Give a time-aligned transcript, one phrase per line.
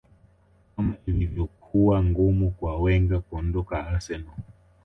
[0.75, 4.35] kama ilivyokuwa ngumu kwa wenger kuondoka arsenal